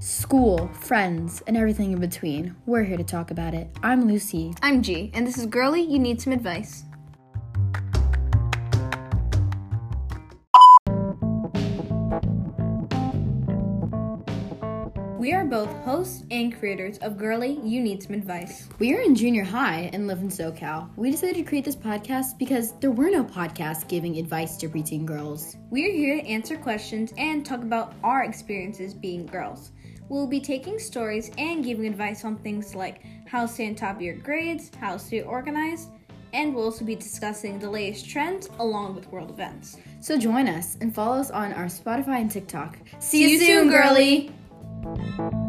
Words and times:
school, 0.00 0.68
friends, 0.68 1.42
and 1.46 1.56
everything 1.56 1.92
in 1.92 1.98
between. 1.98 2.54
We're 2.66 2.84
here 2.84 2.96
to 2.96 3.04
talk 3.04 3.32
about 3.32 3.52
it. 3.52 3.68
I'm 3.82 4.06
Lucy. 4.06 4.54
I'm 4.62 4.80
G, 4.80 5.10
and 5.12 5.26
this 5.26 5.36
is 5.36 5.46
Girly. 5.46 5.82
You 5.82 5.98
need 5.98 6.20
some 6.20 6.32
advice. 6.32 6.84
We 15.18 15.34
are 15.34 15.44
both 15.44 15.68
hosts 15.84 16.24
and 16.30 16.56
creators 16.56 16.98
of 16.98 17.18
Girly. 17.18 17.60
You 17.62 17.82
need 17.82 18.02
some 18.02 18.14
advice. 18.14 18.68
We 18.78 18.94
are 18.94 19.00
in 19.00 19.16
junior 19.16 19.44
high 19.44 19.90
and 19.92 20.06
live 20.06 20.20
in 20.20 20.28
SoCal. 20.28 20.88
We 20.96 21.10
decided 21.10 21.36
to 21.36 21.42
create 21.42 21.64
this 21.64 21.76
podcast 21.76 22.38
because 22.38 22.72
there 22.78 22.92
were 22.92 23.10
no 23.10 23.24
podcasts 23.24 23.86
giving 23.86 24.16
advice 24.16 24.56
to 24.58 24.68
preteen 24.68 25.04
girls. 25.04 25.56
We 25.70 25.86
are 25.86 25.92
here 25.92 26.22
to 26.22 26.26
answer 26.26 26.56
questions 26.56 27.12
and 27.18 27.44
talk 27.44 27.62
about 27.62 27.94
our 28.04 28.22
experiences 28.22 28.94
being 28.94 29.26
girls. 29.26 29.72
We'll 30.08 30.26
be 30.26 30.40
taking 30.40 30.78
stories 30.78 31.30
and 31.38 31.64
giving 31.64 31.86
advice 31.86 32.24
on 32.24 32.36
things 32.36 32.74
like 32.74 33.02
how 33.26 33.42
to 33.42 33.48
stay 33.52 33.68
on 33.68 33.74
top 33.74 33.96
of 33.96 34.02
your 34.02 34.16
grades, 34.16 34.70
how 34.80 34.94
to 34.94 34.98
stay 34.98 35.22
organized, 35.22 35.90
and 36.32 36.54
we'll 36.54 36.64
also 36.64 36.84
be 36.84 36.94
discussing 36.94 37.58
the 37.58 37.70
latest 37.70 38.08
trends 38.08 38.48
along 38.58 38.94
with 38.94 39.06
world 39.08 39.30
events. 39.30 39.76
So 40.00 40.18
join 40.18 40.48
us 40.48 40.76
and 40.80 40.94
follow 40.94 41.18
us 41.18 41.30
on 41.30 41.52
our 41.52 41.66
Spotify 41.66 42.20
and 42.20 42.30
TikTok. 42.30 42.78
See 42.98 43.32
you 43.32 43.38
soon, 43.38 43.68
girly! 43.68 44.32
girly. 44.82 45.44